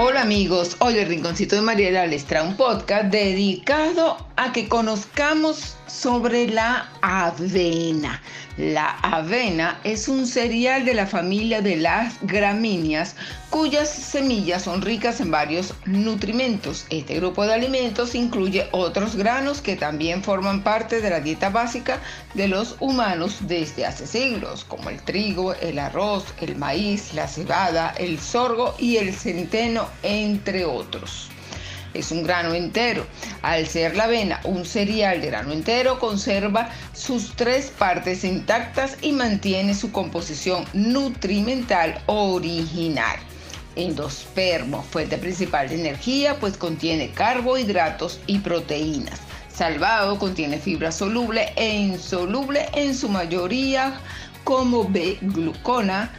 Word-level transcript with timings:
Hola 0.00 0.22
amigos, 0.22 0.76
hoy 0.78 0.96
el 0.96 1.08
Rinconcito 1.08 1.56
de 1.56 1.62
Mariela 1.62 2.06
les 2.06 2.24
trae 2.24 2.46
un 2.46 2.56
podcast 2.56 3.06
dedicado 3.06 4.27
a 4.38 4.52
que 4.52 4.68
conozcamos 4.68 5.76
sobre 5.88 6.46
la 6.48 6.88
avena. 7.02 8.22
La 8.56 8.90
avena 9.02 9.80
es 9.82 10.06
un 10.06 10.28
cereal 10.28 10.84
de 10.84 10.94
la 10.94 11.06
familia 11.06 11.60
de 11.60 11.76
las 11.76 12.14
gramíneas 12.22 13.16
cuyas 13.50 13.88
semillas 13.88 14.62
son 14.62 14.82
ricas 14.82 15.20
en 15.20 15.32
varios 15.32 15.74
nutrimentos. 15.86 16.86
Este 16.90 17.16
grupo 17.16 17.44
de 17.46 17.54
alimentos 17.54 18.14
incluye 18.14 18.68
otros 18.70 19.16
granos 19.16 19.60
que 19.60 19.74
también 19.74 20.22
forman 20.22 20.62
parte 20.62 21.00
de 21.00 21.10
la 21.10 21.20
dieta 21.20 21.50
básica 21.50 21.98
de 22.34 22.46
los 22.46 22.76
humanos 22.78 23.38
desde 23.40 23.86
hace 23.86 24.06
siglos, 24.06 24.64
como 24.64 24.88
el 24.88 25.02
trigo, 25.02 25.52
el 25.54 25.80
arroz, 25.80 26.26
el 26.40 26.54
maíz, 26.54 27.12
la 27.12 27.26
cebada, 27.26 27.92
el 27.98 28.20
sorgo 28.20 28.76
y 28.78 28.98
el 28.98 29.12
centeno, 29.14 29.88
entre 30.04 30.64
otros 30.64 31.28
es 31.94 32.10
un 32.10 32.22
grano 32.22 32.54
entero. 32.54 33.06
Al 33.42 33.66
ser 33.66 33.96
la 33.96 34.04
avena 34.04 34.40
un 34.44 34.64
cereal 34.64 35.20
de 35.20 35.28
grano 35.28 35.52
entero, 35.52 35.98
conserva 35.98 36.70
sus 36.92 37.34
tres 37.36 37.72
partes 37.76 38.24
intactas 38.24 38.96
y 39.00 39.12
mantiene 39.12 39.74
su 39.74 39.92
composición 39.92 40.64
nutrimental 40.72 42.00
original. 42.06 43.16
Endospermo, 43.76 44.82
fuente 44.82 45.18
principal 45.18 45.68
de 45.68 45.76
energía, 45.76 46.38
pues 46.40 46.56
contiene 46.56 47.10
carbohidratos 47.10 48.20
y 48.26 48.38
proteínas. 48.40 49.20
Salvado 49.54 50.18
contiene 50.18 50.58
fibra 50.58 50.92
soluble 50.92 51.52
e 51.56 51.76
insoluble 51.76 52.68
en 52.74 52.94
su 52.94 53.08
mayoría 53.08 54.00
como 54.44 54.84
B-glucona, 54.84 56.10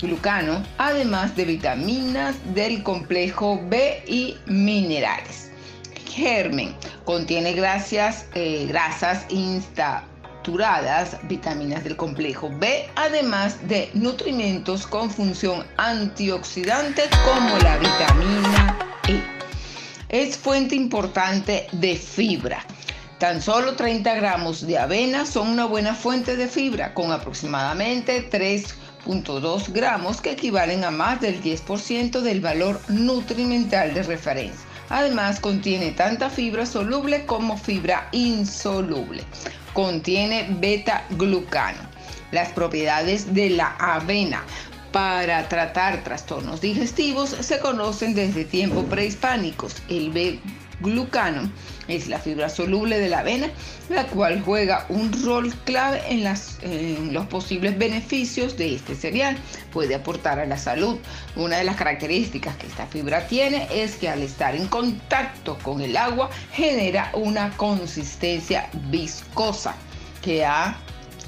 glucano, 0.00 0.62
además 0.78 1.34
de 1.36 1.44
vitaminas 1.44 2.34
del 2.54 2.82
complejo 2.82 3.60
B 3.68 4.02
y 4.06 4.36
minerales. 4.46 5.50
Germen 6.08 6.74
contiene 7.04 7.52
grasas, 7.52 8.26
eh, 8.34 8.66
grasas 8.68 9.26
instauradas, 9.28 11.16
vitaminas 11.28 11.84
del 11.84 11.96
complejo 11.96 12.50
B, 12.58 12.88
además 12.96 13.56
de 13.68 13.90
nutrimentos 13.94 14.86
con 14.86 15.10
función 15.10 15.64
antioxidante 15.76 17.02
como 17.24 17.58
la 17.58 17.76
vitamina 17.78 18.78
E. 19.08 19.20
Es 20.08 20.38
fuente 20.38 20.74
importante 20.74 21.66
de 21.72 21.96
fibra. 21.96 22.64
Tan 23.18 23.40
solo 23.40 23.76
30 23.76 24.14
gramos 24.14 24.66
de 24.66 24.78
avena 24.78 25.24
son 25.24 25.48
una 25.48 25.64
buena 25.64 25.94
fuente 25.94 26.36
de 26.36 26.48
fibra, 26.48 26.92
con 26.92 27.12
aproximadamente 27.12 28.20
3 28.20 28.74
2 29.06 29.72
gramos 29.72 30.20
que 30.20 30.32
equivalen 30.32 30.84
a 30.84 30.90
más 30.90 31.20
del 31.20 31.40
10% 31.42 32.20
del 32.20 32.40
valor 32.40 32.80
nutrimental 32.88 33.94
de 33.94 34.02
referencia. 34.02 34.66
Además 34.88 35.40
contiene 35.40 35.92
tanta 35.92 36.28
fibra 36.28 36.66
soluble 36.66 37.24
como 37.26 37.56
fibra 37.56 38.08
insoluble. 38.12 39.22
Contiene 39.72 40.46
beta-glucano. 40.60 41.78
Las 42.32 42.48
propiedades 42.50 43.32
de 43.32 43.50
la 43.50 43.76
avena 43.78 44.44
para 44.92 45.48
tratar 45.48 46.02
trastornos 46.02 46.60
digestivos 46.60 47.30
se 47.30 47.60
conocen 47.60 48.14
desde 48.14 48.44
tiempos 48.44 48.84
prehispánicos. 48.86 49.76
El 49.88 50.10
glucano 50.80 51.50
es 51.88 52.08
la 52.08 52.18
fibra 52.18 52.48
soluble 52.48 52.98
de 52.98 53.08
la 53.08 53.20
avena, 53.20 53.48
la 53.88 54.06
cual 54.06 54.42
juega 54.42 54.86
un 54.88 55.12
rol 55.24 55.54
clave 55.64 56.02
en, 56.08 56.24
las, 56.24 56.58
en, 56.62 57.12
los 57.12 57.26
posibles 57.26 57.78
beneficios 57.78 58.56
de 58.56 58.74
este 58.74 58.94
cereal. 58.94 59.36
Puede 59.72 59.94
aportar 59.94 60.38
a 60.38 60.46
la 60.46 60.58
salud. 60.58 60.98
Una 61.36 61.58
de 61.58 61.64
las 61.64 61.76
características 61.76 62.56
que 62.56 62.66
esta 62.66 62.86
fibra 62.86 63.26
tiene 63.26 63.68
es 63.72 63.96
que 63.96 64.08
al 64.08 64.22
estar 64.22 64.56
en 64.56 64.66
contacto 64.66 65.58
con 65.62 65.80
el 65.80 65.96
agua 65.96 66.30
genera 66.52 67.10
una 67.14 67.56
consistencia 67.56 68.68
viscosa 68.90 69.74
que 70.22 70.44
ha 70.44 70.76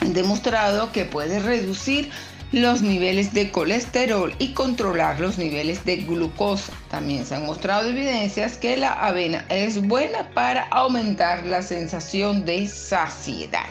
demostrado 0.00 0.90
que 0.92 1.04
puede 1.04 1.38
reducir 1.40 2.10
los 2.52 2.82
niveles 2.82 3.32
de 3.32 3.50
colesterol 3.52 4.34
y 4.38 4.52
controlar 4.54 5.20
los 5.20 5.38
niveles 5.38 5.84
de 5.84 5.98
glucosa. 5.98 6.72
También 6.90 7.24
se 7.24 7.36
han 7.36 7.46
mostrado 7.46 7.88
evidencias 7.88 8.58
que 8.58 8.76
la 8.76 8.92
avena 8.92 9.44
es 9.48 9.80
buena 9.80 10.28
para 10.30 10.64
aumentar 10.68 11.46
la 11.46 11.62
sensación 11.62 12.44
de 12.44 12.66
saciedad. 12.66 13.66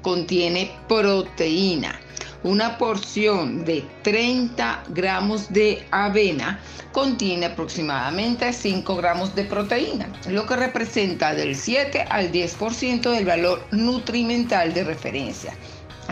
Contiene 0.00 0.70
proteína. 0.88 2.00
Una 2.42 2.78
porción 2.78 3.64
de 3.64 3.84
30 4.02 4.84
gramos 4.90 5.52
de 5.52 5.84
avena 5.90 6.60
contiene 6.92 7.46
aproximadamente 7.46 8.52
5 8.52 8.96
gramos 8.96 9.34
de 9.34 9.44
proteína, 9.44 10.08
lo 10.28 10.46
que 10.46 10.56
representa 10.56 11.34
del 11.34 11.56
7 11.56 12.06
al 12.08 12.30
10% 12.30 13.10
del 13.10 13.24
valor 13.26 13.66
nutrimental 13.72 14.72
de 14.72 14.84
referencia. 14.84 15.52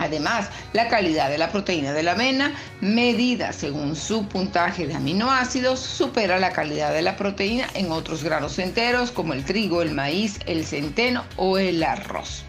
Además, 0.05 0.49
la 0.73 0.87
calidad 0.87 1.29
de 1.29 1.37
la 1.37 1.51
proteína 1.51 1.91
de 1.93 2.03
la 2.03 2.11
avena, 2.11 2.53
medida 2.81 3.51
según 3.53 3.95
su 3.95 4.27
puntaje 4.27 4.87
de 4.87 4.95
aminoácidos, 4.95 5.79
supera 5.79 6.39
la 6.39 6.53
calidad 6.53 6.93
de 6.93 7.01
la 7.01 7.17
proteína 7.17 7.67
en 7.73 7.91
otros 7.91 8.23
granos 8.23 8.59
enteros 8.59 9.11
como 9.11 9.33
el 9.33 9.43
trigo, 9.43 9.81
el 9.81 9.91
maíz, 9.91 10.39
el 10.45 10.65
centeno 10.65 11.25
o 11.37 11.57
el 11.57 11.83
arroz. 11.83 12.43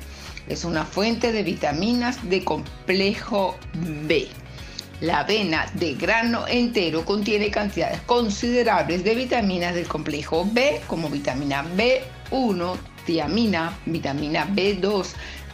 Es 0.48 0.64
una 0.64 0.84
fuente 0.84 1.32
de 1.32 1.42
vitaminas 1.42 2.28
de 2.28 2.44
complejo 2.44 3.56
B. 3.74 4.28
La 5.00 5.20
avena 5.20 5.66
de 5.74 5.94
grano 5.94 6.46
entero 6.48 7.04
contiene 7.04 7.50
cantidades 7.50 8.00
considerables 8.02 9.04
de 9.04 9.14
vitaminas 9.14 9.74
del 9.74 9.88
complejo 9.88 10.48
B 10.52 10.80
como 10.86 11.10
vitamina 11.10 11.64
B1, 11.76 12.76
tiamina, 13.04 13.78
vitamina 13.84 14.46
B2, 14.46 15.06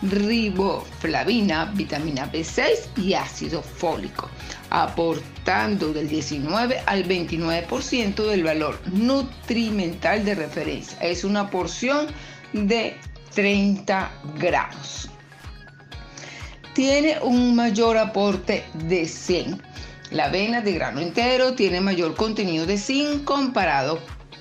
riboflavina, 0.03 1.67
vitamina 1.75 2.31
B6 2.31 2.99
y 2.99 3.15
ácido 3.15 3.63
fólico, 3.63 4.29
aportando 4.71 5.93
del 5.93 6.09
19 6.09 6.83
al 6.87 7.05
29% 7.05 8.27
del 8.27 8.43
valor 8.43 8.81
nutrimental 8.93 10.25
de 10.25 10.35
referencia. 10.35 10.99
Es 11.01 11.25
una 11.25 11.51
porción 11.51 12.07
de 12.53 12.97
30 13.35 14.11
gramos. 14.39 15.09
Tiene 16.75 17.19
un 17.21 17.55
mayor 17.55 17.99
aporte 17.99 18.65
de 18.75 19.07
zinc. 19.07 19.63
La 20.11 20.27
avena 20.27 20.61
de 20.61 20.73
grano 20.73 21.01
entero 21.01 21.55
tiene 21.55 21.81
mayor 21.81 22.15
contenido 22.15 22.67
de 22.67 22.79
zinc 22.79 23.25
comparado 23.25 23.99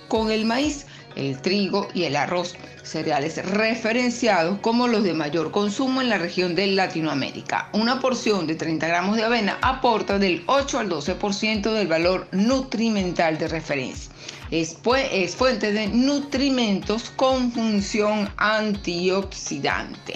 con 0.08 0.32
el 0.32 0.46
maíz, 0.46 0.86
el 1.16 1.42
trigo 1.42 1.88
y 1.94 2.04
el 2.04 2.16
arroz 2.16 2.56
cereales 2.84 3.44
referenciados 3.46 4.60
como 4.60 4.88
los 4.88 5.04
de 5.04 5.14
mayor 5.14 5.52
consumo 5.52 6.02
en 6.02 6.10
la 6.10 6.18
región 6.18 6.56
de 6.56 6.68
Latinoamérica. 6.68 7.70
Una 7.74 8.00
porción 8.00 8.48
de 8.48 8.56
30 8.56 8.88
gramos 8.88 9.18
de 9.18 9.24
avena 9.24 9.58
aporta 9.62 10.20
del 10.20 10.44
8 10.48 10.80
al 10.80 10.90
12% 10.90 11.72
del 11.74 11.88
valor 11.88 12.28
nutrimental 12.32 13.38
de 13.38 13.48
referencia. 13.48 14.12
Es, 14.50 14.78
es 15.12 15.36
fuente 15.36 15.72
de 15.72 15.88
nutrimentos 15.88 17.12
con 17.16 17.52
función 17.52 18.30
antioxidante. 18.38 20.16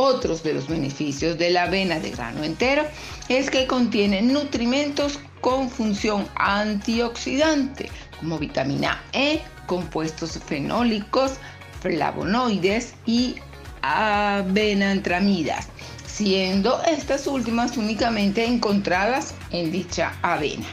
Otros 0.00 0.44
de 0.44 0.54
los 0.54 0.68
beneficios 0.68 1.38
de 1.38 1.50
la 1.50 1.64
avena 1.64 1.98
de 1.98 2.10
grano 2.10 2.44
entero 2.44 2.84
es 3.28 3.50
que 3.50 3.66
contiene 3.66 4.22
nutrimentos 4.22 5.18
con 5.40 5.70
función 5.70 6.28
antioxidante, 6.36 7.90
como 8.20 8.38
vitamina 8.38 9.02
E, 9.12 9.40
compuestos 9.66 10.38
fenólicos, 10.46 11.32
flavonoides 11.80 12.94
y 13.06 13.36
avenantramidas, 13.82 15.68
siendo 16.06 16.82
estas 16.84 17.26
últimas 17.26 17.76
únicamente 17.76 18.44
encontradas 18.44 19.34
en 19.52 19.70
dicha 19.70 20.14
avena. 20.22 20.66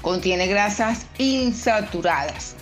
Contiene 0.00 0.46
grasas 0.46 1.06
insaturadas. 1.18 2.56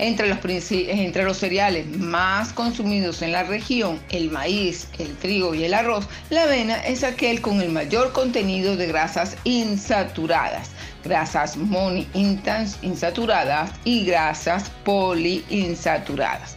Entre 0.00 0.28
los, 0.28 0.38
entre 0.70 1.24
los, 1.24 1.38
cereales 1.38 1.88
más 1.96 2.52
consumidos 2.52 3.20
en 3.20 3.32
la 3.32 3.42
región, 3.42 4.00
el 4.10 4.30
maíz, 4.30 4.86
el 5.00 5.16
trigo 5.16 5.56
y 5.56 5.64
el 5.64 5.74
arroz, 5.74 6.06
la 6.30 6.44
avena 6.44 6.76
es 6.86 7.02
aquel 7.02 7.40
con 7.40 7.60
el 7.60 7.70
mayor 7.70 8.12
contenido 8.12 8.76
de 8.76 8.86
grasas 8.86 9.36
insaturadas, 9.42 10.70
grasas 11.04 11.56
monoinsaturadas 11.56 13.70
y 13.84 14.04
grasas 14.04 14.70
poliinsaturadas. 14.84 16.56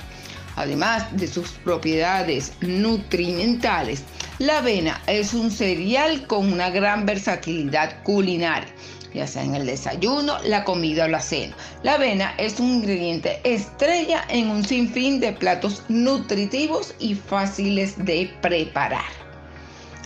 Además 0.55 1.05
de 1.15 1.27
sus 1.27 1.51
propiedades 1.51 2.53
nutrimentales, 2.61 4.03
la 4.39 4.57
avena 4.57 5.01
es 5.07 5.33
un 5.33 5.49
cereal 5.49 6.27
con 6.27 6.51
una 6.51 6.69
gran 6.69 7.05
versatilidad 7.05 8.03
culinaria, 8.03 8.67
ya 9.13 9.27
sea 9.27 9.43
en 9.43 9.55
el 9.55 9.65
desayuno, 9.65 10.37
la 10.43 10.63
comida 10.63 11.05
o 11.05 11.07
la 11.07 11.21
cena. 11.21 11.55
La 11.83 11.93
avena 11.93 12.33
es 12.37 12.59
un 12.59 12.75
ingrediente 12.75 13.39
estrella 13.43 14.25
en 14.29 14.49
un 14.49 14.65
sinfín 14.65 15.19
de 15.19 15.33
platos 15.33 15.83
nutritivos 15.89 16.95
y 16.99 17.15
fáciles 17.15 18.03
de 18.03 18.31
preparar. 18.41 19.20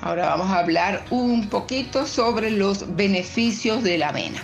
Ahora 0.06 0.28
vamos 0.28 0.50
a 0.52 0.60
hablar 0.60 1.04
un 1.10 1.50
poquito 1.50 2.06
sobre 2.06 2.52
los 2.52 2.96
beneficios 2.96 3.82
de 3.82 3.98
la 3.98 4.10
avena. 4.10 4.40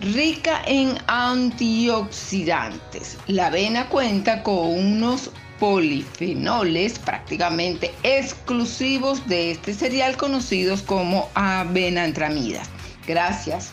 Rica 0.00 0.60
en 0.66 0.98
antioxidantes. 1.06 3.16
La 3.28 3.46
avena 3.46 3.88
cuenta 3.88 4.42
con 4.42 4.76
unos 4.76 5.30
polifenoles 5.60 6.98
prácticamente 6.98 7.94
exclusivos 8.02 9.24
de 9.28 9.52
este 9.52 9.72
cereal 9.72 10.16
conocidos 10.16 10.82
como 10.82 11.28
avenantramidas. 11.34 12.68
Gracias 13.06 13.70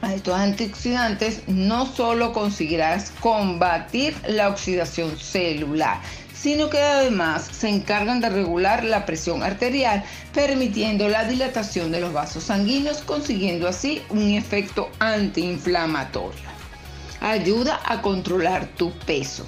a 0.00 0.14
estos 0.14 0.38
antioxidantes 0.38 1.42
no 1.48 1.84
solo 1.84 2.32
conseguirás 2.32 3.12
combatir 3.20 4.16
la 4.26 4.48
oxidación 4.48 5.18
celular, 5.18 6.00
sino 6.40 6.70
que 6.70 6.80
además 6.80 7.48
se 7.52 7.68
encargan 7.68 8.20
de 8.20 8.30
regular 8.30 8.84
la 8.84 9.04
presión 9.04 9.42
arterial, 9.42 10.02
permitiendo 10.32 11.08
la 11.08 11.24
dilatación 11.24 11.92
de 11.92 12.00
los 12.00 12.12
vasos 12.12 12.44
sanguíneos, 12.44 13.02
consiguiendo 13.02 13.68
así 13.68 14.02
un 14.08 14.30
efecto 14.30 14.90
antiinflamatorio. 15.00 16.48
Ayuda 17.20 17.80
a 17.84 18.00
controlar 18.00 18.66
tu 18.68 18.90
peso. 19.00 19.44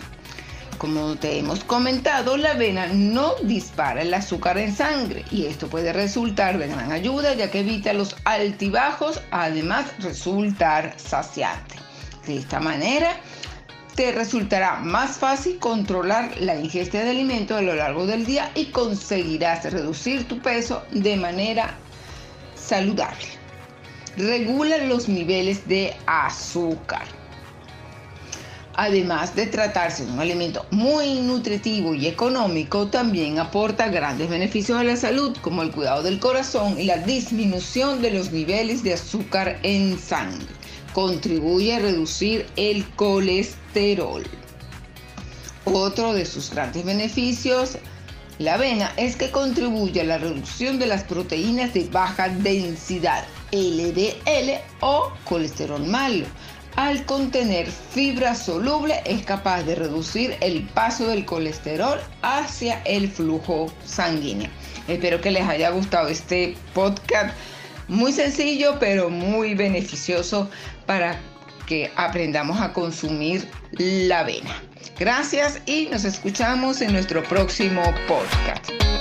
Como 0.77 1.15
te 1.17 1.39
hemos 1.39 1.65
comentado, 1.65 2.37
la 2.37 2.51
avena 2.51 2.89
no 2.89 3.37
dispara 3.43 4.03
el 4.03 4.13
azúcar 4.13 4.59
en 4.59 4.75
sangre 4.75 5.25
y 5.31 5.47
esto 5.47 5.69
puede 5.69 5.93
resultar 5.93 6.59
de 6.59 6.67
gran 6.67 6.93
ayuda 6.93 7.35
ya 7.35 7.51
que 7.51 7.61
evita 7.61 7.93
los 7.93 8.17
altibajos, 8.25 9.23
además 9.31 9.87
resultar 10.01 10.95
saciante. 10.97 11.77
De 12.27 12.37
esta 12.37 12.61
manera, 12.61 13.17
te 13.95 14.13
resultará 14.13 14.77
más 14.77 15.19
fácil 15.19 15.59
controlar 15.59 16.33
la 16.41 16.57
ingesta 16.57 17.03
de 17.03 17.11
alimentos 17.11 17.59
a 17.59 17.63
lo 17.63 17.75
largo 17.75 18.07
del 18.07 18.25
día 18.25 18.51
y 18.55 18.67
conseguirás 18.67 19.71
reducir 19.71 20.27
tu 20.27 20.41
peso 20.41 20.83
de 20.93 21.17
manera 21.17 21.75
saludable. 22.55 23.27
Regula 24.17 24.79
los 24.79 25.09
niveles 25.09 25.67
de 25.69 25.95
azúcar. 26.07 27.05
Además 28.75 29.35
de 29.35 29.47
tratarse 29.47 30.07
de 30.07 30.13
un 30.13 30.21
alimento 30.21 30.65
muy 30.71 31.21
nutritivo 31.21 31.95
y 31.95 32.07
económico, 32.07 32.87
también 32.87 33.39
aporta 33.39 33.89
grandes 33.89 34.31
beneficios 34.31 34.79
a 34.79 34.85
la 34.85 34.97
salud, 34.97 35.37
como 35.43 35.63
el 35.63 35.71
cuidado 35.71 36.03
del 36.03 36.19
corazón 36.19 36.81
y 36.81 36.85
la 36.85 36.97
disminución 36.97 38.01
de 38.01 38.13
los 38.13 38.33
niveles 38.33 38.83
de 38.83 38.95
azúcar 38.95 39.59
en 39.63 39.99
sangre. 39.99 40.62
Contribuye 40.93 41.75
a 41.75 41.79
reducir 41.79 42.47
el 42.57 42.87
colesterol. 42.97 44.23
Otro 45.65 46.13
de 46.13 46.27
sus 46.27 46.51
grandes 46.51 46.85
beneficios, 46.85 47.79
la 48.39 48.55
avena, 48.55 48.93
es 48.97 49.17
que 49.17 49.31
contribuye 49.31 50.01
a 50.01 50.05
la 50.05 50.19
reducción 50.19 50.79
de 50.79 50.87
las 50.87 51.05
proteínas 51.05 51.73
de 51.73 51.85
baja 51.85 52.29
densidad, 52.29 53.25
LDL 53.53 54.61
o 54.81 55.13
colesterol 55.25 55.85
malo 55.87 56.27
al 56.77 57.05
contener 57.05 57.67
fibra 57.71 58.35
soluble 58.35 59.03
es 59.05 59.23
capaz 59.25 59.63
de 59.65 59.75
reducir 59.75 60.37
el 60.41 60.63
paso 60.69 61.07
del 61.07 61.27
colesterol 61.27 62.01
hacia 62.23 62.81
el 62.85 63.11
flujo 63.11 63.71
sanguíneo. 63.85 64.49
Espero 64.89 65.21
que 65.21 65.31
les 65.31 65.47
haya 65.47 65.71
gustado 65.71 66.09
este 66.09 66.57
podcast 66.73 67.35
muy 67.93 68.13
sencillo 68.13 68.77
pero 68.81 69.11
muy 69.11 69.55
beneficioso 69.55 70.51
para 70.87 71.19
que 71.67 71.93
aprendamos 71.97 72.61
a 72.61 72.73
consumir 72.73 73.49
la 73.73 74.21
avena. 74.21 74.63
Gracias 74.99 75.61
y 75.67 75.87
nos 75.87 76.05
escuchamos 76.05 76.81
en 76.81 76.93
nuestro 76.93 77.23
próximo 77.23 77.83
podcast. 78.09 78.92